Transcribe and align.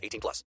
18 0.00 0.20
plus. 0.20 0.44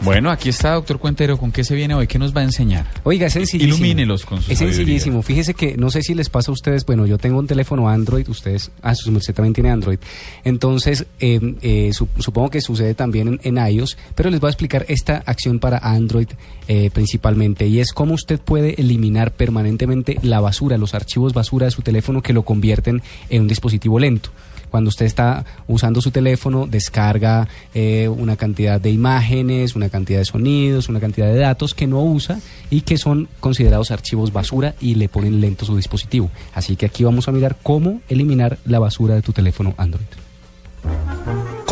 Bueno, 0.00 0.30
aquí 0.30 0.48
está, 0.50 0.74
doctor 0.74 1.00
Cuentero. 1.00 1.36
¿Con 1.38 1.50
qué 1.50 1.64
se 1.64 1.74
viene 1.74 1.92
hoy? 1.92 2.06
¿Qué 2.06 2.20
nos 2.20 2.34
va 2.34 2.40
a 2.42 2.44
enseñar? 2.44 2.86
Oiga, 3.02 3.26
es 3.26 3.32
sencillísimo. 3.32 3.74
Ilumínelos 3.74 4.24
con 4.24 4.40
su 4.40 4.52
Es 4.52 4.58
sabiduría. 4.58 4.76
sencillísimo. 4.86 5.22
Fíjese 5.22 5.54
que 5.54 5.76
no 5.76 5.90
sé 5.90 6.02
si 6.02 6.14
les 6.14 6.28
pasa 6.30 6.52
a 6.52 6.54
ustedes. 6.54 6.86
Bueno, 6.86 7.04
yo 7.04 7.18
tengo 7.18 7.36
un 7.40 7.48
teléfono 7.48 7.88
Android. 7.88 8.28
Ustedes, 8.28 8.70
ah, 8.80 8.94
su 8.94 9.10
usted 9.10 9.34
también 9.34 9.54
tiene 9.54 9.70
Android. 9.70 9.98
Entonces, 10.44 11.04
eh, 11.18 11.40
eh, 11.62 11.90
su- 11.92 12.06
supongo 12.20 12.48
que 12.50 12.60
sucede 12.60 12.94
también 12.94 13.40
en, 13.42 13.58
en 13.58 13.72
iOS. 13.72 13.98
Pero 14.14 14.30
les 14.30 14.38
voy 14.38 14.46
a 14.48 14.50
explicar 14.52 14.84
esta 14.88 15.16
acción 15.26 15.58
para 15.58 15.78
Android 15.78 16.28
eh, 16.68 16.90
principalmente. 16.92 17.66
Y 17.66 17.80
es 17.80 17.92
cómo 17.92 18.14
usted 18.14 18.38
puede 18.40 18.80
eliminar 18.80 19.32
permanentemente 19.32 20.18
la 20.22 20.38
basura, 20.40 20.78
los 20.78 20.94
archivos 20.94 21.32
basura 21.34 21.64
de 21.66 21.72
su 21.72 21.82
teléfono 21.82 22.22
que 22.22 22.32
lo 22.32 22.44
convierten 22.44 23.02
en 23.30 23.42
un 23.42 23.48
dispositivo 23.48 23.98
lento. 23.98 24.30
Cuando 24.70 24.88
usted 24.88 25.06
está 25.06 25.44
usando 25.66 26.00
su 26.00 26.10
teléfono, 26.10 26.66
descarga 26.66 27.48
eh, 27.74 28.08
una 28.08 28.36
cantidad 28.36 28.80
de 28.80 28.90
imágenes, 28.90 29.76
una 29.76 29.88
cantidad 29.88 30.18
de 30.18 30.24
sonidos, 30.24 30.88
una 30.88 31.00
cantidad 31.00 31.26
de 31.26 31.38
datos 31.38 31.74
que 31.74 31.86
no 31.86 32.02
usa 32.02 32.38
y 32.70 32.82
que 32.82 32.98
son 32.98 33.28
considerados 33.40 33.90
archivos 33.90 34.32
basura 34.32 34.74
y 34.80 34.94
le 34.94 35.08
ponen 35.08 35.40
lento 35.40 35.64
su 35.64 35.76
dispositivo. 35.76 36.30
Así 36.54 36.76
que 36.76 36.86
aquí 36.86 37.04
vamos 37.04 37.28
a 37.28 37.32
mirar 37.32 37.56
cómo 37.62 38.00
eliminar 38.08 38.58
la 38.64 38.78
basura 38.78 39.14
de 39.14 39.22
tu 39.22 39.32
teléfono 39.32 39.74
Android. 39.76 40.27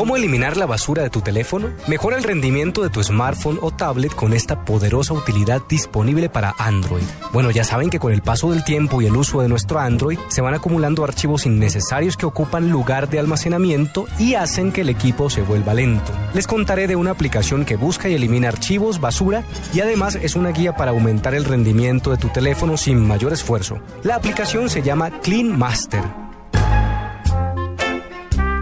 ¿Cómo 0.07 0.17
eliminar 0.17 0.57
la 0.57 0.67
basura 0.67 1.03
de 1.03 1.11
tu 1.11 1.21
teléfono? 1.21 1.69
Mejora 1.89 2.17
el 2.17 2.23
rendimiento 2.23 2.81
de 2.85 2.91
tu 2.91 3.03
smartphone 3.03 3.59
o 3.61 3.73
tablet 3.73 4.15
con 4.15 4.35
esta 4.35 4.65
poderosa 4.65 5.15
utilidad 5.15 5.63
disponible 5.69 6.29
para 6.29 6.55
Android. 6.59 7.03
Bueno, 7.33 7.51
ya 7.51 7.65
saben 7.65 7.91
que 7.91 7.99
con 7.99 8.13
el 8.13 8.23
paso 8.23 8.53
del 8.53 8.63
tiempo 8.63 9.03
y 9.03 9.07
el 9.07 9.17
uso 9.17 9.43
de 9.43 9.49
nuestro 9.49 9.81
Android 9.81 10.21
se 10.29 10.43
van 10.43 10.55
acumulando 10.55 11.03
archivos 11.03 11.45
innecesarios 11.45 12.17
que 12.17 12.25
ocupan 12.25 12.71
lugar 12.71 13.09
de 13.09 13.19
almacenamiento 13.19 14.07
y 14.17 14.35
hacen 14.35 14.71
que 14.71 14.83
el 14.83 14.91
equipo 14.91 15.29
se 15.29 15.43
vuelva 15.43 15.75
lento. 15.75 16.13
Les 16.35 16.47
contaré 16.47 16.87
de 16.87 16.95
una 16.95 17.11
aplicación 17.11 17.65
que 17.65 17.75
busca 17.75 18.09
y 18.09 18.15
elimina 18.15 18.47
archivos, 18.47 19.01
basura 19.01 19.43
y 19.75 19.81
además 19.81 20.15
es 20.23 20.37
una 20.37 20.51
guía 20.51 20.77
para 20.77 20.93
aumentar 20.93 21.35
el 21.35 21.45
rendimiento 21.45 22.13
de 22.13 22.19
tu 22.19 22.29
teléfono 22.29 22.77
sin 22.77 23.05
mayor 23.05 23.33
esfuerzo. 23.33 23.81
La 24.05 24.15
aplicación 24.15 24.71
se 24.71 24.83
llama 24.83 25.19
Clean 25.19 25.59
Master. 25.59 26.26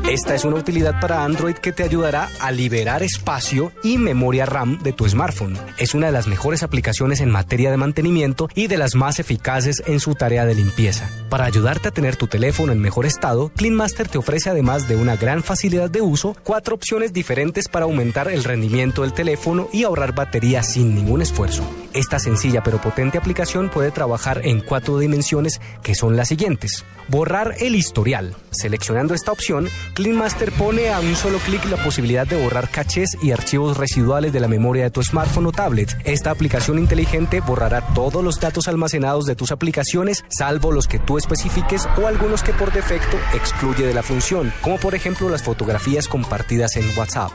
Esta 0.09 0.35
es 0.35 0.45
una 0.45 0.57
utilidad 0.57 1.01
para 1.01 1.25
Android 1.25 1.55
que 1.55 1.73
te 1.73 1.83
ayudará 1.83 2.29
a 2.39 2.53
liberar 2.53 3.03
espacio 3.03 3.73
y 3.83 3.97
memoria 3.97 4.45
RAM 4.45 4.79
de 4.83 4.93
tu 4.93 5.09
smartphone. 5.09 5.57
Es 5.79 5.95
una 5.95 6.07
de 6.07 6.13
las 6.13 6.27
mejores 6.27 6.63
aplicaciones 6.63 7.23
en 7.23 7.31
materia 7.31 7.71
de 7.71 7.79
mantenimiento 7.79 8.51
y 8.55 8.67
de 8.67 8.77
las 8.77 8.95
más 8.95 9.19
eficaces 9.19 9.83
en 9.87 10.01
su 10.01 10.15
tarea 10.15 10.45
de 10.45 10.57
limpieza. 10.57 11.09
Para 11.31 11.47
ayudarte 11.47 11.89
a 11.89 11.91
tener 11.91 12.17
tu 12.17 12.27
teléfono 12.27 12.73
en 12.73 12.79
mejor 12.79 13.07
estado, 13.07 13.51
CleanMaster 13.57 14.09
te 14.09 14.19
ofrece 14.19 14.51
además 14.51 14.87
de 14.89 14.97
una 14.97 15.17
gran 15.17 15.43
facilidad 15.43 15.91
de 15.91 16.03
uso, 16.03 16.37
cuatro 16.45 16.75
opciones 16.75 17.13
diferentes 17.13 17.69
para 17.69 17.87
aumentar 17.87 18.29
el 18.29 18.45
rendimiento 18.45 19.03
del 19.03 19.13
teléfono 19.13 19.69
y 19.73 19.85
ahorrar 19.85 20.15
batería 20.15 20.63
sin 20.63 20.95
ningún 20.95 21.23
esfuerzo. 21.23 21.65
Esta 21.93 22.19
sencilla 22.19 22.63
pero 22.63 22.81
potente 22.81 23.19
aplicación 23.19 23.71
puede 23.71 23.91
trabajar 23.91 24.41
en 24.45 24.61
cuatro 24.61 24.99
dimensiones 24.99 25.61
que 25.83 25.95
son 25.95 26.17
las 26.17 26.29
siguientes. 26.29 26.85
Borrar 27.09 27.55
el 27.61 27.75
historial. 27.75 28.35
Seleccionando 28.51 29.15
esta 29.15 29.31
opción, 29.31 29.69
CleanMaster 29.95 30.53
pone 30.53 30.89
a 30.91 31.01
un 31.01 31.15
solo 31.15 31.39
clic 31.39 31.65
la 31.67 31.77
posibilidad 31.77 32.27
de 32.27 32.43
borrar 32.43 32.71
cachés 32.71 33.17
y 33.23 33.31
archivos 33.31 33.77
residuales 33.77 34.33
de 34.33 34.41
la 34.41 34.49
memoria 34.49 34.85
de 34.85 34.91
tu 34.91 35.03
smartphone 35.03 35.47
o 35.47 35.53
tablet. 35.53 35.97
Esta 36.05 36.31
aplicación 36.31 36.79
inteligente 36.79 37.41
borrará 37.41 37.83
todos 37.95 38.25
los 38.25 38.41
datos 38.41 38.69
almacenados 38.69 39.27
de 39.27 39.37
tus 39.37 39.53
aplicaciones, 39.53 40.25
salvo 40.29 40.73
los 40.73 40.89
que 40.89 40.99
especifiques 41.19 41.89
o 42.01 42.07
algunos 42.07 42.43
que 42.43 42.53
por 42.53 42.73
defecto 42.73 43.17
excluye 43.35 43.87
de 43.87 43.95
la 43.95 44.03
función, 44.03 44.53
como 44.63 44.79
por 44.79 44.95
ejemplo 44.95 45.29
las 45.29 45.43
fotografías 45.43 46.09
compartidas 46.09 46.77
en 46.77 46.87
WhatsApp. 46.97 47.33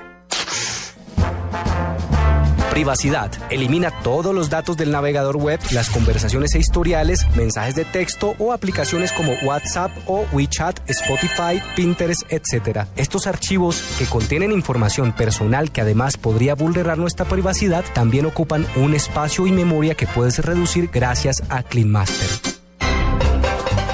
Privacidad. 2.79 3.31
Elimina 3.49 3.91
todos 4.03 4.33
los 4.33 4.49
datos 4.49 4.77
del 4.77 4.91
navegador 4.91 5.35
web, 5.35 5.59
las 5.73 5.89
conversaciones 5.89 6.55
e 6.55 6.59
historiales, 6.59 7.27
mensajes 7.35 7.75
de 7.75 7.83
texto 7.83 8.35
o 8.39 8.53
aplicaciones 8.53 9.11
como 9.11 9.33
WhatsApp 9.43 9.91
o 10.05 10.25
WeChat, 10.31 10.79
Spotify, 10.89 11.61
Pinterest, 11.75 12.21
etc. 12.31 12.85
Estos 12.95 13.27
archivos 13.27 13.83
que 13.97 14.05
contienen 14.05 14.53
información 14.53 15.11
personal 15.11 15.71
que 15.71 15.81
además 15.81 16.15
podría 16.15 16.55
vulnerar 16.55 16.97
nuestra 16.97 17.25
privacidad 17.25 17.83
también 17.93 18.25
ocupan 18.25 18.65
un 18.77 18.93
espacio 18.93 19.45
y 19.45 19.51
memoria 19.51 19.95
que 19.95 20.07
puedes 20.07 20.39
reducir 20.39 20.89
gracias 20.93 21.43
a 21.49 21.63
CleanMaster. 21.63 22.48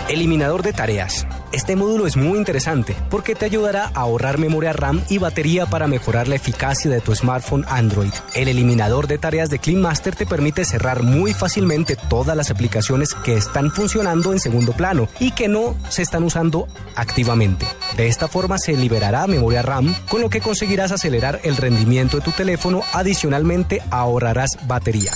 Eliminador 0.08 0.62
de 0.62 0.72
tareas. 0.72 1.26
Este 1.52 1.76
módulo 1.76 2.06
es 2.06 2.16
muy 2.16 2.38
interesante 2.38 2.96
porque 3.10 3.34
te 3.34 3.46
ayudará 3.46 3.86
a 3.86 4.02
ahorrar 4.02 4.38
memoria 4.38 4.72
RAM 4.72 5.04
y 5.10 5.18
batería 5.18 5.66
para 5.66 5.88
mejorar 5.88 6.28
la 6.28 6.36
eficacia 6.36 6.92
de 6.92 7.02
tu 7.02 7.16
smartphone 7.16 7.66
Android. 7.68 8.12
El 8.36 8.48
eliminador 8.48 9.08
de 9.08 9.18
tareas 9.18 9.50
de 9.50 9.58
CleanMaster 9.58 10.16
te 10.16 10.28
permite 10.28 10.64
cerrar 10.64 11.02
muy 11.02 11.34
fácilmente 11.34 11.96
todas 11.96 12.38
las 12.38 12.52
aplicaciones 12.52 13.16
que 13.16 13.36
están 13.36 13.72
funcionando 13.72 14.32
en 14.32 14.40
segundo 14.40 14.74
plano 14.74 15.08
y 15.20 15.32
que 15.32 15.48
no 15.48 15.76
se 15.90 16.04
están 16.04 16.22
usando 16.22 16.68
activamente. 16.96 17.66
De 17.98 18.08
esta 18.08 18.28
forma 18.28 18.60
se 18.60 18.74
liberará 18.74 19.26
memoria 19.26 19.64
RAM, 19.64 19.96
con 20.08 20.22
lo 20.22 20.30
que 20.30 20.40
conseguirás 20.40 20.92
acelerar 20.92 21.40
el 21.44 21.58
rendimiento 21.58 22.18
de 22.18 22.24
tu 22.24 22.32
teléfono, 22.32 22.84
adicionalmente 22.94 23.82
ahorrarás 23.90 24.52
batería. 24.68 25.14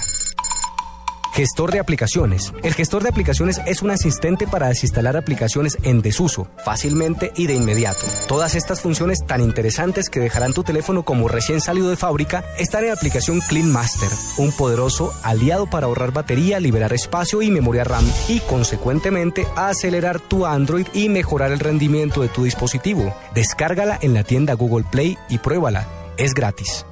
Gestor 1.33 1.71
de 1.71 1.79
aplicaciones. 1.79 2.53
El 2.63 2.73
gestor 2.73 3.03
de 3.03 3.09
aplicaciones 3.09 3.61
es 3.65 3.81
un 3.81 3.91
asistente 3.91 4.47
para 4.47 4.67
desinstalar 4.67 5.15
aplicaciones 5.15 5.77
en 5.83 6.01
desuso, 6.01 6.47
fácilmente 6.65 7.31
y 7.35 7.47
de 7.47 7.53
inmediato. 7.53 8.05
Todas 8.27 8.55
estas 8.55 8.81
funciones 8.81 9.25
tan 9.25 9.41
interesantes 9.41 10.09
que 10.09 10.19
dejarán 10.19 10.53
tu 10.53 10.63
teléfono 10.63 11.03
como 11.03 11.27
recién 11.27 11.61
salido 11.61 11.89
de 11.89 11.95
fábrica 11.95 12.43
están 12.57 12.83
en 12.83 12.89
la 12.89 12.95
aplicación 12.95 13.39
Clean 13.47 13.71
Master, 13.71 14.09
un 14.37 14.51
poderoso 14.51 15.13
aliado 15.23 15.69
para 15.69 15.85
ahorrar 15.85 16.11
batería, 16.11 16.59
liberar 16.59 16.93
espacio 16.93 17.41
y 17.41 17.51
memoria 17.51 17.83
RAM 17.83 18.05
y 18.27 18.39
consecuentemente 18.41 19.47
acelerar 19.55 20.19
tu 20.19 20.45
Android 20.45 20.87
y 20.93 21.09
mejorar 21.09 21.51
el 21.51 21.59
rendimiento 21.59 22.21
de 22.21 22.29
tu 22.29 22.43
dispositivo. 22.43 23.15
Descárgala 23.33 23.97
en 24.01 24.13
la 24.13 24.23
tienda 24.23 24.53
Google 24.55 24.85
Play 24.91 25.17
y 25.29 25.37
pruébala. 25.37 25.87
Es 26.17 26.33
gratis. 26.33 26.85